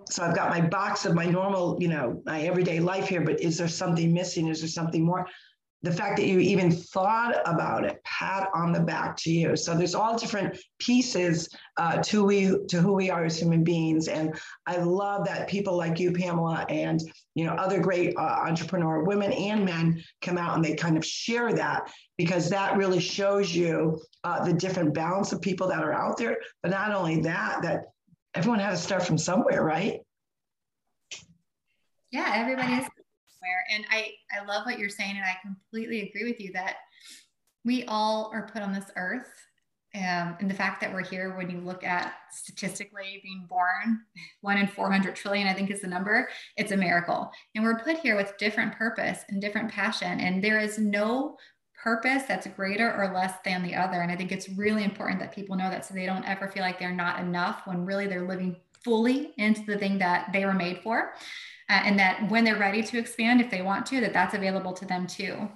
[0.09, 3.39] So I've got my box of my normal, you know, my everyday life here, but
[3.39, 4.47] is there something missing?
[4.47, 5.27] Is there something more?
[5.83, 9.57] The fact that you even thought about it, pat on the back to you.
[9.57, 14.07] So there's all different pieces uh, to we to who we are as human beings,
[14.07, 14.33] and
[14.65, 17.01] I love that people like you, Pamela, and
[17.35, 21.05] you know other great uh, entrepreneur women and men come out and they kind of
[21.05, 25.93] share that because that really shows you uh, the different balance of people that are
[25.93, 26.37] out there.
[26.61, 27.85] But not only that, that
[28.33, 29.99] everyone had to start from somewhere, right?
[32.11, 32.87] Yeah, everybody is
[33.43, 33.65] somewhere.
[33.71, 35.15] And I, I love what you're saying.
[35.15, 36.77] And I completely agree with you that
[37.65, 39.29] we all are put on this earth.
[39.95, 44.01] Um, and the fact that we're here, when you look at statistically being born,
[44.41, 47.31] one in 400 trillion, I think is the number, it's a miracle.
[47.53, 50.19] And we're put here with different purpose and different passion.
[50.19, 51.37] And there is no
[51.83, 54.01] purpose that's greater or less than the other.
[54.01, 56.63] And I think it's really important that people know that so they don't ever feel
[56.63, 60.53] like they're not enough when really they're living fully into the thing that they were
[60.53, 61.13] made for
[61.69, 64.73] uh, and that when they're ready to expand, if they want to, that that's available
[64.73, 65.49] to them too.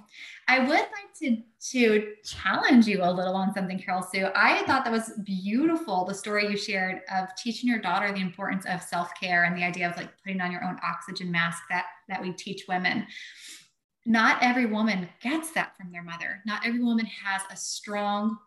[0.48, 4.28] I would like to to challenge you a little on something, Carol Sue.
[4.34, 8.64] I thought that was beautiful, the story you shared of teaching your daughter the importance
[8.66, 12.22] of self-care and the idea of like putting on your own oxygen mask that that
[12.22, 13.06] we teach women.
[14.06, 16.40] Not every woman gets that from their mother.
[16.46, 18.38] Not every woman has a strong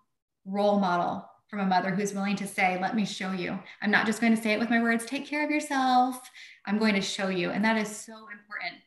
[0.46, 3.60] role model from a mother who's willing to say, Let me show you.
[3.82, 6.18] I'm not just going to say it with my words, take care of yourself.
[6.66, 7.52] I'm going to show you.
[7.52, 8.82] And that is so important.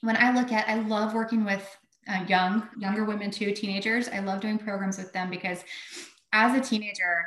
[0.00, 1.76] When I look at, I love working with
[2.08, 4.08] uh, young, younger women too, teenagers.
[4.08, 5.62] I love doing programs with them because
[6.32, 7.26] as a teenager,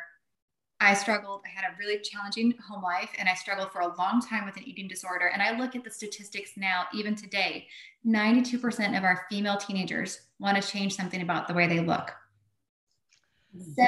[0.79, 1.41] I struggled.
[1.45, 4.57] I had a really challenging home life and I struggled for a long time with
[4.57, 5.27] an eating disorder.
[5.27, 7.67] And I look at the statistics now, even today
[8.07, 12.11] 92% of our female teenagers want to change something about the way they look.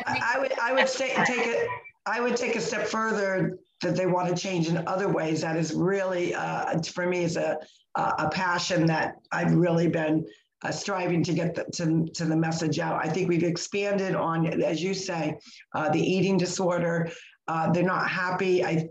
[0.05, 1.67] I would I would say take it
[2.05, 5.41] I would take a step further that they want to change in other ways.
[5.41, 7.57] That is really uh, for me is a
[7.95, 10.25] a passion that I've really been
[10.63, 13.03] uh, striving to get the, to, to the message out.
[13.03, 15.37] I think we've expanded on, as you say,
[15.75, 17.11] uh, the eating disorder.
[17.47, 18.63] Uh, they're not happy.
[18.63, 18.89] I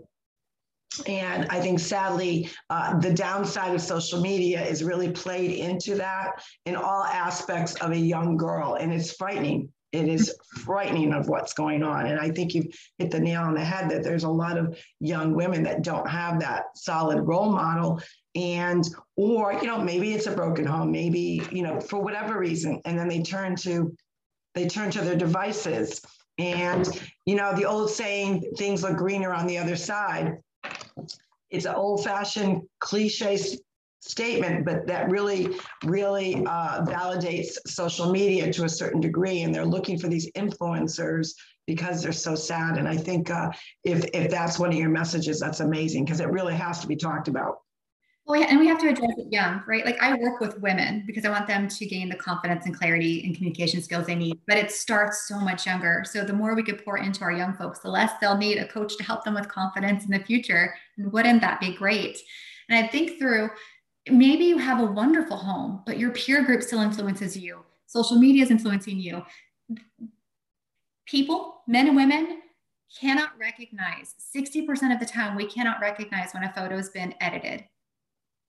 [1.07, 6.43] and I think sadly, uh, the downside of social media is really played into that
[6.67, 11.53] in all aspects of a young girl, and it's frightening it is frightening of what's
[11.53, 12.07] going on.
[12.07, 14.77] And I think you've hit the nail on the head that there's a lot of
[14.99, 18.01] young women that don't have that solid role model.
[18.35, 18.83] And,
[19.15, 22.81] or, you know, maybe it's a broken home, maybe, you know, for whatever reason.
[22.85, 23.95] And then they turn to,
[24.55, 26.01] they turn to their devices.
[26.39, 26.87] And,
[27.27, 30.37] you know, the old saying, things look greener on the other side.
[31.51, 33.37] It's an old fashioned cliche
[34.05, 39.41] statement, but that really, really uh, validates social media to a certain degree.
[39.41, 41.29] And they're looking for these influencers
[41.65, 42.77] because they're so sad.
[42.77, 43.49] And I think uh,
[43.83, 46.95] if if that's one of your messages, that's amazing because it really has to be
[46.95, 47.59] talked about.
[48.25, 49.85] Well, yeah, and we have to address it young, right?
[49.85, 53.21] Like I work with women because I want them to gain the confidence and clarity
[53.25, 56.05] and communication skills they need, but it starts so much younger.
[56.09, 58.67] So the more we could pour into our young folks, the less they'll need a
[58.67, 60.73] coach to help them with confidence in the future.
[60.97, 62.17] And wouldn't that be great?
[62.69, 63.49] And I think through
[64.09, 67.63] maybe you have a wonderful home, but your peer group still influences you.
[67.87, 69.23] Social media is influencing you.
[71.05, 72.41] People, men and women,
[72.99, 77.63] cannot recognize 60% of the time, we cannot recognize when a photo has been edited.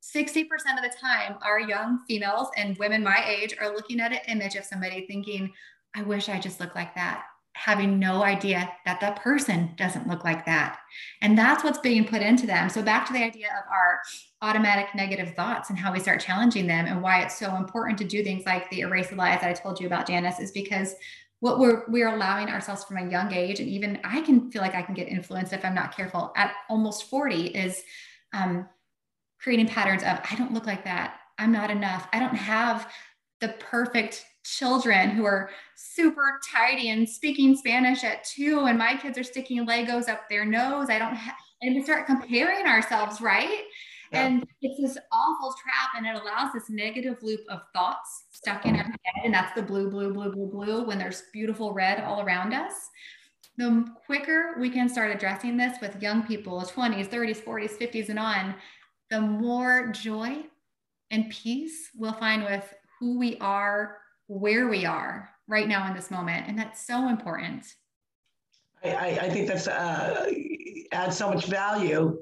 [0.02, 4.18] 60% of the time, our young females and women my age are looking at an
[4.28, 5.50] image of somebody thinking,
[5.96, 10.24] I wish I just looked like that having no idea that that person doesn't look
[10.24, 10.78] like that.
[11.22, 12.68] And that's what's being put into them.
[12.68, 14.00] So, back to the idea of our
[14.42, 18.04] automatic negative thoughts and how we start challenging them, and why it's so important to
[18.04, 20.94] do things like the erase the lies that I told you about, Janice, is because
[21.40, 24.74] what we're we're allowing ourselves from a young age, and even I can feel like
[24.74, 27.82] I can get influenced if I'm not careful at almost 40, is
[28.32, 28.68] um,
[29.40, 31.20] creating patterns of I don't look like that.
[31.38, 32.08] I'm not enough.
[32.12, 32.90] I don't have
[33.40, 39.18] the perfect children who are super tidy and speaking Spanish at two, and my kids
[39.18, 40.88] are sticking Legos up their nose.
[40.90, 43.64] I don't have, and we start comparing ourselves, right?
[44.12, 44.26] Yeah.
[44.26, 48.76] And it's this awful trap, and it allows this negative loop of thoughts stuck in
[48.76, 49.24] our head.
[49.24, 52.72] And that's the blue, blue, blue, blue, blue when there's beautiful red all around us.
[53.56, 58.18] The quicker we can start addressing this with young people, 20s, 30s, 40s, 50s, and
[58.18, 58.54] on,
[59.10, 60.42] the more joy
[61.10, 66.10] and peace we'll find with who we are, where we are right now in this
[66.10, 66.46] moment.
[66.48, 67.66] And that's so important.
[68.82, 70.30] I, I think that's uh,
[70.92, 72.18] adds so much value.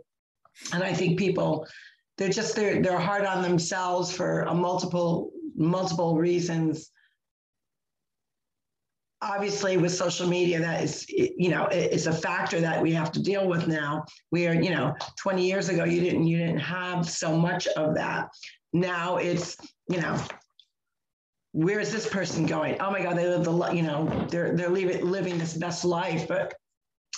[0.72, 1.66] And I think people,
[2.18, 6.90] they're just, they're, they're hard on themselves for a multiple, multiple reasons
[9.22, 13.22] obviously with social media that is you know it's a factor that we have to
[13.22, 17.08] deal with now we are you know 20 years ago you didn't you didn't have
[17.08, 18.28] so much of that
[18.72, 19.56] now it's
[19.88, 20.20] you know
[21.52, 22.80] where is this person going?
[22.80, 26.26] Oh my god they live the you know they're they're living living this best life.
[26.28, 26.54] But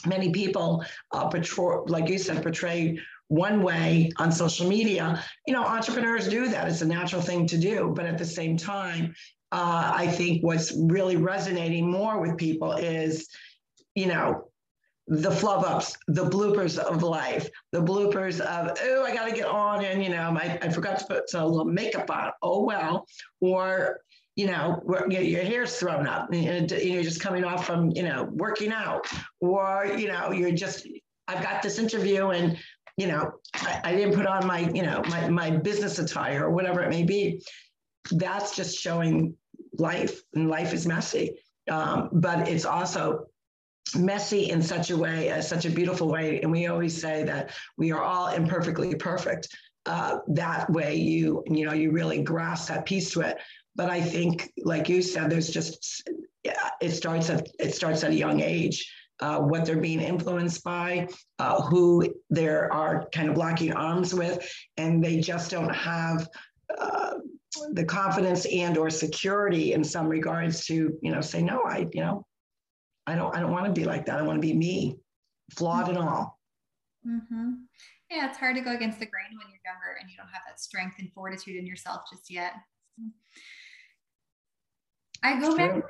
[0.07, 5.23] many people uh, portray like you said portray one way on social media.
[5.47, 6.69] You know entrepreneurs do that.
[6.69, 7.93] It's a natural thing to do.
[7.95, 9.15] But at the same time
[9.55, 13.29] uh, I think what's really resonating more with people is,
[13.95, 14.49] you know,
[15.07, 19.47] the flub ups, the bloopers of life, the bloopers of, oh, I got to get
[19.47, 22.33] on and, you know, my, I forgot to put little makeup on.
[22.43, 23.07] Oh, well.
[23.41, 24.01] Or,
[24.37, 28.73] you know, your hair's thrown up and you're just coming off from, you know, working
[28.73, 29.07] out.
[29.41, 30.89] Or, you know, you're just,
[31.29, 32.59] I've got this interview and,
[32.97, 36.51] you know, I, I didn't put on my, you know, my, my business attire or
[36.51, 37.43] whatever it may be.
[38.11, 39.37] That's just showing
[39.79, 41.37] life, and life is messy.
[41.71, 43.27] Um, but it's also
[43.97, 46.41] messy in such a way, uh, such a beautiful way.
[46.41, 49.49] And we always say that we are all imperfectly perfect.
[49.87, 53.39] Uh, that way, you you know, you really grasp that piece to it.
[53.77, 56.09] But I think, like you said, there's just
[56.81, 58.91] it starts at it starts at a young age.
[59.21, 61.07] Uh, what they're being influenced by,
[61.39, 64.45] uh, who they are kind of locking arms with,
[64.77, 66.29] and they just don't have
[66.79, 67.13] uh,
[67.73, 72.01] the confidence and or security in some regards to you know say no i you
[72.01, 72.25] know
[73.07, 74.97] i don't i don't want to be like that i want to be me
[75.53, 76.39] flawed and all
[77.07, 77.53] mm-hmm.
[78.11, 80.43] yeah it's hard to go against the grain when you're younger and you don't have
[80.47, 82.55] that strength and fortitude in yourself just yet
[85.25, 85.83] i go back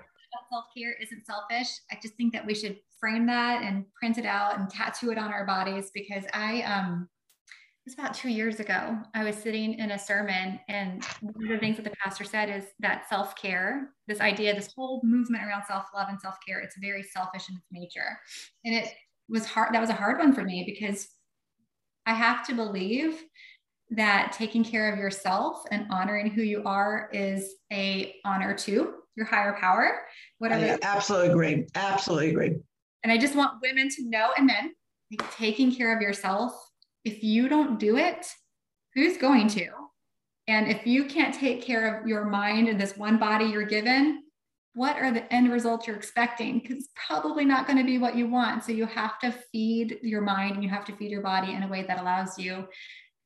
[0.50, 4.58] self-care isn't selfish i just think that we should frame that and print it out
[4.58, 7.08] and tattoo it on our bodies because i um
[7.84, 8.96] was about two years ago.
[9.14, 12.48] I was sitting in a sermon, and one of the things that the pastor said
[12.48, 16.60] is that self care, this idea, this whole movement around self love and self care,
[16.60, 18.18] it's very selfish in its nature.
[18.64, 18.88] And it
[19.28, 19.74] was hard.
[19.74, 21.08] That was a hard one for me because
[22.06, 23.22] I have to believe
[23.90, 29.26] that taking care of yourself and honoring who you are is a honor to your
[29.26, 30.00] higher power.
[30.38, 30.64] Whatever.
[30.64, 31.66] I absolutely agree.
[31.74, 32.56] Absolutely agree.
[33.02, 34.72] And I just want women to know, and men,
[35.36, 36.52] taking care of yourself
[37.04, 38.26] if you don't do it,
[38.94, 39.68] who's going to?
[40.48, 44.22] And if you can't take care of your mind and this one body you're given,
[44.74, 46.58] what are the end results you're expecting?
[46.58, 48.64] Because it's probably not going to be what you want.
[48.64, 51.62] So you have to feed your mind and you have to feed your body in
[51.62, 52.66] a way that allows you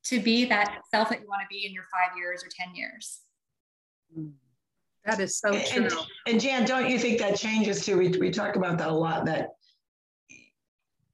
[0.05, 2.75] to be that self that you want to be in your five years or 10
[2.75, 3.21] years.
[4.15, 4.29] Hmm.
[5.09, 5.85] That is so true.
[5.85, 5.93] And,
[6.27, 7.97] and Jan, don't you think that changes too?
[7.97, 9.49] We, we talk about that a lot, that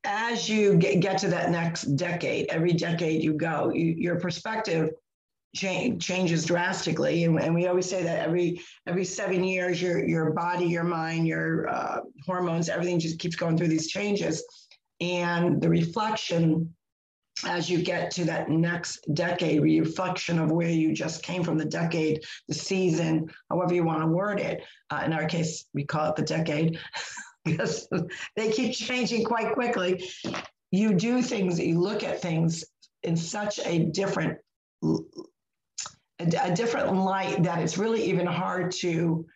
[0.02, 4.90] as you get, get to that next decade, every decade you go, you, your perspective
[5.54, 7.22] change, changes drastically.
[7.22, 11.28] And, and, we always say that every every seven years, your your body, your mind,
[11.28, 14.44] your uh, hormones, everything just keeps going through these changes.
[15.00, 16.74] And the reflection
[17.46, 21.64] as you get to that next decade, reflection of where you just came from, the
[21.64, 24.62] decade, the season, however you want to word it.
[24.90, 26.78] Uh, in our case, we call it the decade.
[27.44, 27.88] because
[28.36, 30.08] they keep changing quite quickly.
[30.70, 32.64] You do things, you look at things
[33.02, 34.38] in such a different
[34.82, 39.26] a, a different light that it's really even hard to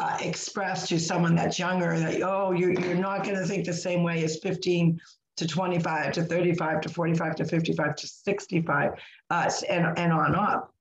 [0.00, 3.72] uh, express to someone that's younger that oh you're, you're not going to think the
[3.72, 5.00] same way as 15
[5.36, 8.92] to 25 to 35 to 45 to 55 to 65
[9.30, 10.72] uh, and, and on up.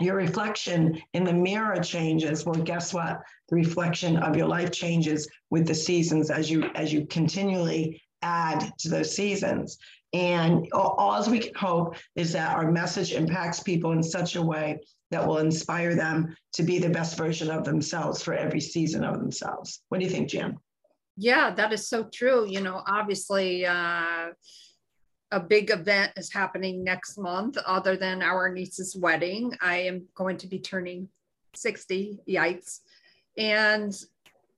[0.00, 2.44] Your reflection in the mirror changes.
[2.44, 3.22] Well guess what?
[3.48, 8.72] The reflection of your life changes with the seasons as you as you continually add
[8.78, 9.78] to those seasons.
[10.12, 14.80] And all, we can hope is that our message impacts people in such a way
[15.10, 19.18] that will inspire them to be the best version of themselves for every season of
[19.18, 19.82] themselves.
[19.88, 20.58] What do you think jan
[21.16, 24.28] yeah that is so true you know obviously uh
[25.32, 29.52] a big event is happening next month other than our niece's wedding.
[29.60, 31.08] I am going to be turning
[31.54, 32.80] 60, yikes.
[33.36, 33.94] And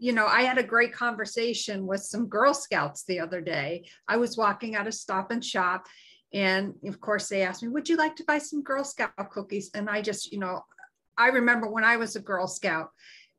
[0.00, 3.86] you know, I had a great conversation with some Girl Scouts the other day.
[4.06, 5.86] I was walking out of Stop and Shop,
[6.32, 9.70] and of course, they asked me, Would you like to buy some Girl Scout cookies?
[9.74, 10.64] And I just, you know,
[11.16, 12.90] I remember when I was a Girl Scout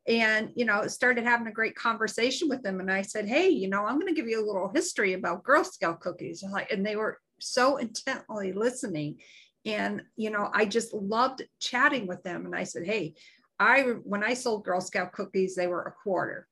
[0.08, 2.80] and, you know, started having a great conversation with them.
[2.80, 5.44] And I said, Hey, you know, I'm going to give you a little history about
[5.44, 6.44] Girl Scout cookies.
[6.70, 9.18] And they were so intently listening.
[9.66, 12.46] And, you know, I just loved chatting with them.
[12.46, 13.14] And I said, Hey,
[13.58, 16.48] I, when I sold Girl Scout cookies, they were a quarter,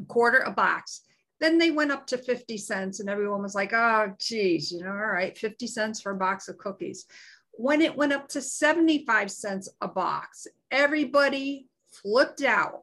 [0.00, 1.02] a quarter a box.
[1.38, 4.88] Then they went up to 50 cents and everyone was like, oh, geez, you know,
[4.88, 7.04] all right, 50 cents for a box of cookies.
[7.52, 11.66] When it went up to 75 cents a box, everybody
[12.02, 12.82] flipped out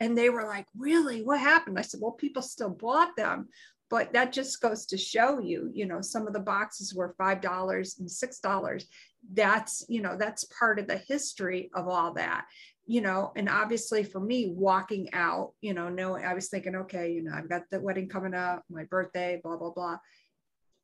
[0.00, 1.78] and they were like, really, what happened?
[1.78, 3.48] I said, well, people still bought them,
[3.90, 7.98] but that just goes to show you, you know, some of the boxes were $5
[7.98, 8.84] and $6.
[9.32, 12.44] That's, you know, that's part of the history of all that
[12.88, 17.12] you know, and obviously for me, walking out, you know, knowing I was thinking, okay,
[17.12, 19.98] you know, I've got the wedding coming up, my birthday, blah, blah, blah.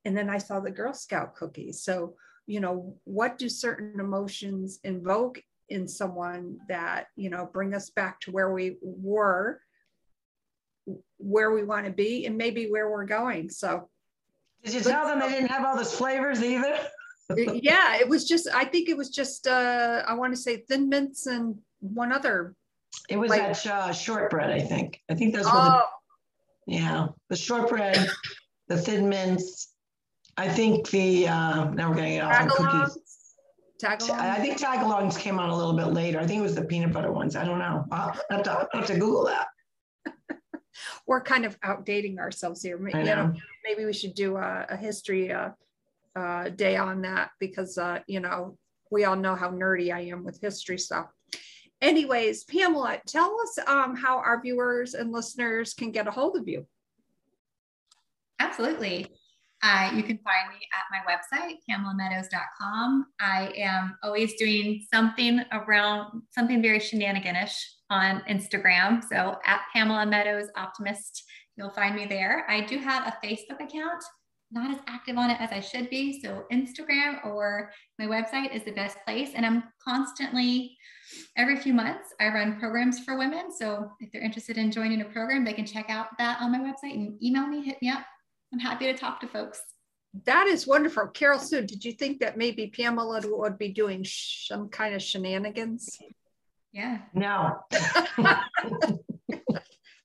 [0.04, 1.82] And then I saw the Girl Scout cookies.
[1.82, 7.90] So, you know, what do certain emotions invoke in someone that, you know, bring us
[7.90, 9.60] back to where we were,
[11.18, 13.48] where we want to be, and maybe where we're going.
[13.50, 13.88] So,
[14.64, 16.78] did you tell them they didn't have all those flavors either?
[17.36, 20.88] yeah, it was just, I think it was just, uh, I want to say thin
[20.88, 22.54] mints and one other.
[23.08, 25.00] It was like, that uh, shortbread, I think.
[25.10, 25.82] I think those were oh.
[26.66, 28.08] the, yeah, the shortbread,
[28.68, 29.70] the thin mints.
[30.36, 32.98] I think the, uh, now we're getting it off on cookies.
[33.84, 34.20] Tagalongs?
[34.20, 36.18] I think tagalongs came on a little bit later.
[36.18, 37.36] I think it was the peanut butter ones.
[37.36, 37.84] I don't know.
[37.90, 39.48] I'll have to, I'll have to Google that.
[41.06, 42.78] we're kind of outdating ourselves here.
[42.88, 43.26] You know.
[43.26, 43.34] know.
[43.64, 45.50] maybe we should do a, a history uh,
[46.16, 48.56] uh, day on that because, uh, you know,
[48.90, 51.06] we all know how nerdy I am with history stuff
[51.84, 56.48] anyways, Pamela, tell us um, how our viewers and listeners can get a hold of
[56.48, 56.66] you.
[58.40, 59.12] Absolutely.
[59.64, 63.06] Uh, you can find me at my website, PamelaMeadows.com.
[63.18, 67.56] I am always doing something around something very shenaniganish
[67.88, 69.02] on Instagram.
[69.02, 71.24] So at Pamela Meadows Optimist,
[71.56, 72.44] you'll find me there.
[72.46, 74.04] I do have a Facebook account,
[74.52, 76.20] not as active on it as I should be.
[76.20, 79.30] So Instagram or my website is the best place.
[79.34, 80.76] And I'm constantly
[81.36, 83.52] Every few months, I run programs for women.
[83.52, 86.58] So if they're interested in joining a program, they can check out that on my
[86.58, 88.04] website and email me, hit me up.
[88.54, 89.60] I'm happy to talk to folks.
[90.26, 91.08] That is wonderful.
[91.08, 95.98] Carol Sue, did you think that maybe Pamela would be doing some kind of shenanigans?
[96.72, 96.98] Yeah.
[97.14, 97.58] No.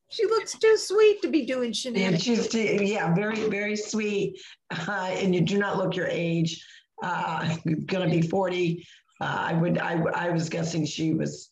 [0.10, 2.28] she looks too sweet to be doing shenanigans.
[2.28, 4.42] Yeah, she's yeah, very very sweet,
[4.72, 6.66] uh, and you do not look your age.
[7.04, 8.84] Uh, you're going to be forty
[9.22, 11.50] uh, I would, I, I was guessing she was,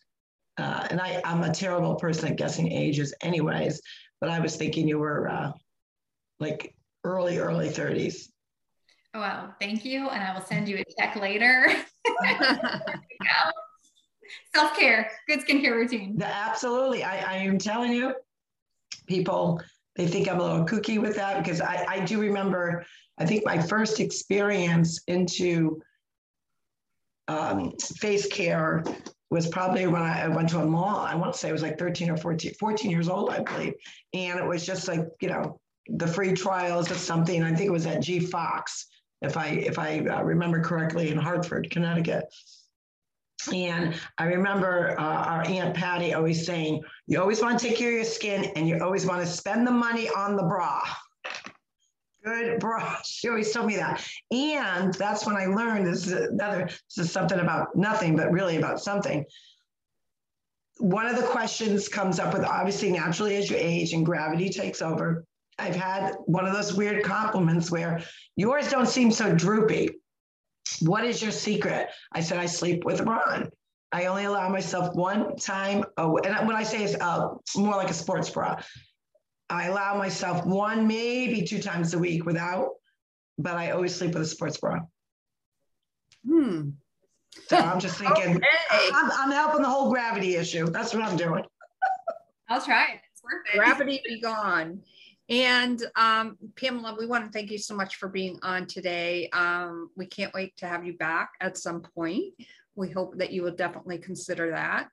[0.58, 3.82] uh, and I, I'm a terrible person at guessing ages anyways,
[4.22, 5.52] but I was thinking you were uh,
[6.40, 6.74] like
[7.08, 8.28] early, early 30s.
[9.14, 9.54] Oh, wow.
[9.60, 10.10] Thank you.
[10.10, 11.68] And I will send you a check later.
[14.56, 16.22] Self care, good skincare routine.
[16.22, 17.04] Absolutely.
[17.04, 18.14] I, I am telling you,
[19.08, 19.62] people,
[19.96, 22.86] they think I'm a little kooky with that because I, I do remember,
[23.18, 25.82] I think my first experience into
[27.28, 28.84] um, face care
[29.30, 31.00] was probably when I, went to a mall.
[31.00, 33.74] I want to say I was like 13 or 14, 14 years old, I believe.
[34.14, 35.60] And it was just like, you know,
[35.90, 37.44] the free trials of something.
[37.44, 38.88] I think it was at G Fox,
[39.22, 42.26] if I if I uh, remember correctly, in Hartford, Connecticut.
[43.54, 47.90] And I remember uh, our Aunt Patty always saying, you always want to take care
[47.90, 50.82] of your skin and you always want to spend the money on the bra
[52.28, 52.98] good bra.
[53.06, 54.06] She always told me that.
[54.32, 58.58] And that's when I learned this is another, this is something about nothing, but really
[58.58, 59.26] about something.
[60.80, 64.82] One of the questions comes up with obviously naturally as you age and gravity takes
[64.82, 65.26] over.
[65.60, 68.02] I've had one of those weird compliments where
[68.36, 69.90] yours don't seem so droopy.
[70.82, 71.90] What is your secret?
[72.12, 73.44] I said, I sleep with a bra.
[73.92, 75.84] I only allow myself one time.
[75.98, 78.62] Oh, and when I say it's uh, more like a sports bra,
[79.50, 82.72] I allow myself one, maybe two times a week without,
[83.38, 84.80] but I always sleep with a sports bra.
[86.28, 86.72] Hmm.
[87.48, 88.90] So I'm just thinking, okay.
[88.94, 90.66] I'm, I'm, helping the whole gravity issue.
[90.68, 91.44] That's what I'm doing.
[92.50, 93.00] I'll try.
[93.12, 93.58] It's worth it.
[93.58, 94.82] Gravity be gone.
[95.30, 99.30] And um, Pamela, we want to thank you so much for being on today.
[99.32, 102.34] Um, we can't wait to have you back at some point.
[102.76, 104.90] We hope that you will definitely consider that.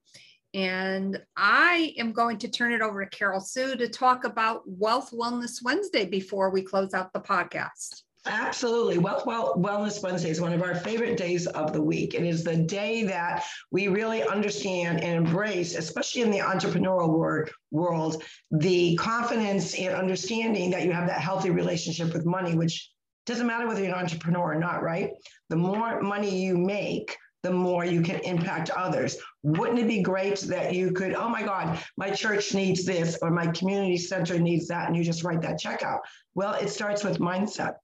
[0.54, 5.10] And I am going to turn it over to Carol Sue to talk about Wealth
[5.10, 8.03] Wellness Wednesday before we close out the podcast.
[8.26, 8.96] Absolutely.
[8.96, 12.14] Well, well, Wellness Wednesday is one of our favorite days of the week.
[12.14, 17.50] It is the day that we really understand and embrace, especially in the entrepreneurial world,
[17.70, 22.90] world, the confidence and understanding that you have that healthy relationship with money, which
[23.26, 25.10] doesn't matter whether you're an entrepreneur or not, right?
[25.50, 29.18] The more money you make, the more you can impact others.
[29.42, 33.30] Wouldn't it be great that you could, oh my God, my church needs this or
[33.30, 36.00] my community center needs that, and you just write that check out?
[36.34, 37.74] Well, it starts with mindset.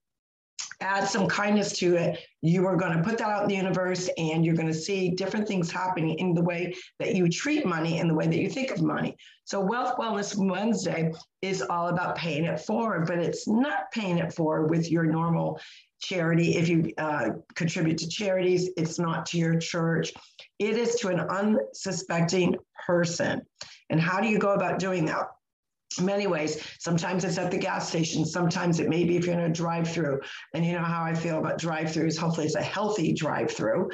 [0.80, 2.18] Add some kindness to it.
[2.40, 5.10] You are going to put that out in the universe and you're going to see
[5.10, 8.48] different things happening in the way that you treat money and the way that you
[8.48, 9.16] think of money.
[9.44, 11.12] So, Wealth Wellness Wednesday
[11.42, 15.60] is all about paying it forward, but it's not paying it forward with your normal
[16.00, 16.56] charity.
[16.56, 20.12] If you uh, contribute to charities, it's not to your church.
[20.58, 22.56] It is to an unsuspecting
[22.86, 23.42] person.
[23.90, 25.26] And how do you go about doing that?
[25.98, 26.62] Many ways.
[26.78, 28.24] Sometimes it's at the gas station.
[28.24, 30.20] Sometimes it may be if you're in a drive-through.
[30.54, 32.18] And you know how I feel about drive-throughs.
[32.18, 33.90] Hopefully, it's a healthy drive-through.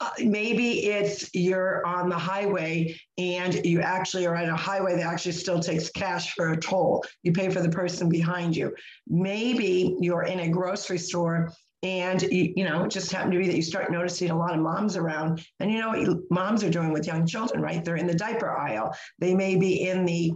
[0.00, 5.02] Uh, maybe it's you're on the highway and you actually are at a highway that
[5.02, 7.04] actually still takes cash for a toll.
[7.24, 8.72] You pay for the person behind you.
[9.08, 13.46] Maybe you're in a grocery store and you, you know it just happened to be
[13.46, 16.70] that you start noticing a lot of moms around and you know what moms are
[16.70, 20.32] doing with young children right they're in the diaper aisle they may be in the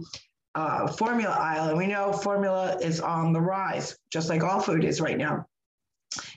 [0.55, 4.83] uh, formula aisle and we know formula is on the rise just like all food
[4.83, 5.45] is right now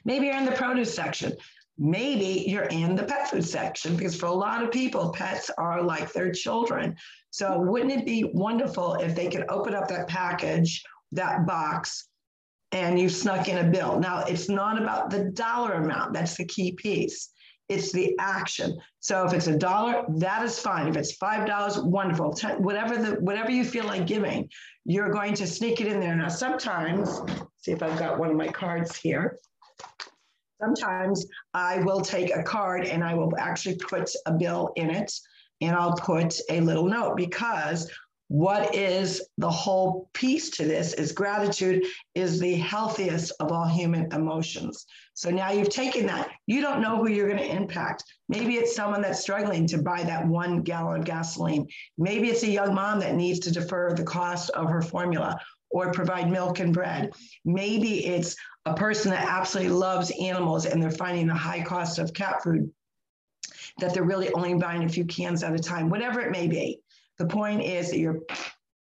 [0.05, 1.33] maybe you're in the produce section
[1.79, 5.83] maybe you're in the pet food section because for a lot of people, pets are
[5.83, 6.97] like their children.
[7.31, 12.09] So wouldn't it be wonderful if they could open up that package, that box,
[12.73, 13.99] and you snuck in a bill?
[14.01, 17.31] Now, it's not about the dollar amount, that's the key piece.
[17.69, 18.79] It's the action.
[19.01, 20.87] So if it's a dollar, that is fine.
[20.87, 22.33] If it's five dollars, wonderful.
[22.33, 24.49] Ten, whatever the whatever you feel like giving,
[24.85, 26.15] you're going to sneak it in there.
[26.15, 27.21] Now, sometimes,
[27.59, 29.39] see if I've got one of my cards here.
[30.61, 35.13] Sometimes I will take a card and I will actually put a bill in it
[35.61, 37.91] and I'll put a little note because
[38.29, 44.13] what is the whole piece to this is gratitude is the healthiest of all human
[44.13, 44.87] emotions.
[45.15, 46.31] So now you've taken that.
[46.47, 48.05] You don't know who you're going to impact.
[48.29, 51.69] Maybe it's someone that's struggling to buy that one gallon of gasoline.
[51.99, 55.39] Maybe it's a young mom that needs to defer the cost of her formula
[55.71, 57.13] or provide milk and bread.
[57.45, 62.13] Maybe it's a person that absolutely loves animals and they're finding the high cost of
[62.13, 62.71] cat food
[63.79, 66.81] that they're really only buying a few cans at a time, whatever it may be.
[67.19, 68.21] The point is that you're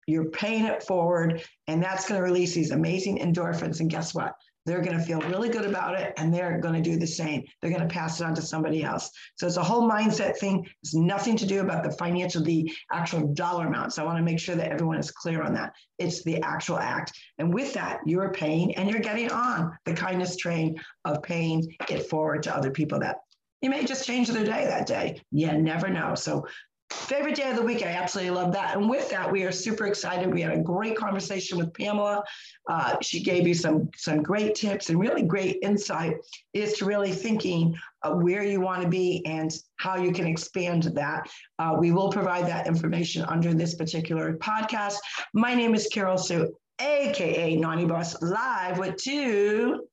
[0.06, 3.80] you're paying it forward and that's going to release these amazing endorphins.
[3.80, 4.34] And guess what?
[4.66, 7.44] they're going to feel really good about it and they're going to do the same.
[7.62, 9.10] They're going to pass it on to somebody else.
[9.36, 10.66] So it's a whole mindset thing.
[10.82, 13.94] It's nothing to do about the financial, the actual dollar amount.
[13.94, 15.72] So I want to make sure that everyone is clear on that.
[15.98, 17.12] It's the actual act.
[17.38, 22.10] And with that, you're paying and you're getting on the kindness train of paying it
[22.10, 23.18] forward to other people that
[23.62, 25.20] you may just change their day that day.
[25.30, 26.14] You never know.
[26.14, 26.46] So
[26.90, 27.82] Favorite day of the week.
[27.82, 28.76] I absolutely love that.
[28.76, 30.32] And with that, we are super excited.
[30.32, 32.22] We had a great conversation with Pamela.
[32.70, 36.16] Uh, she gave you some, some great tips and really great insight
[36.52, 40.84] is to really thinking uh, where you want to be and how you can expand
[40.94, 41.28] that.
[41.58, 44.96] Uh, we will provide that information under this particular podcast.
[45.34, 49.88] My name is Carol Sue, AKA Naughty Boss, live with two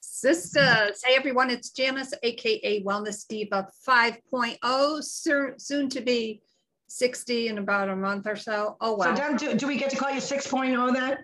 [0.00, 1.02] Sisters.
[1.04, 6.40] Hey everyone, it's Janice, aka Wellness Diva 5.0, soon, soon to be
[6.88, 8.76] 60 in about a month or so.
[8.80, 9.14] Oh wow.
[9.14, 11.18] So do, do we get to call you 6.0 then?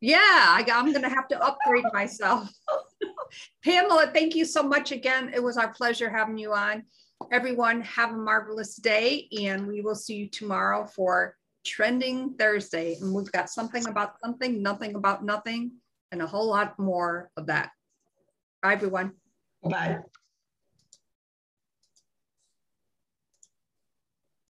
[0.00, 2.50] Yeah, I, I'm gonna have to upgrade myself.
[3.64, 5.32] Pamela, thank you so much again.
[5.34, 6.84] It was our pleasure having you on.
[7.32, 12.96] Everyone, have a marvelous day, and we will see you tomorrow for Trending Thursday.
[13.00, 15.72] And we've got something about something, nothing about nothing,
[16.12, 17.70] and a whole lot more of that.
[18.62, 19.12] Bye, everyone.
[19.62, 19.98] Bye.